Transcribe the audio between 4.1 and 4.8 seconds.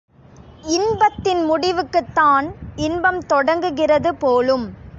போலும்!